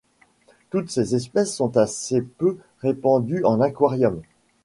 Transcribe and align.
Toutes 0.71 0.89
ses 0.89 1.13
espèces 1.13 1.55
sont 1.55 1.77
assez 1.77 2.23
peu 2.23 2.57
répandues 2.81 3.45
en 3.45 3.61
aquarium. 3.61 4.19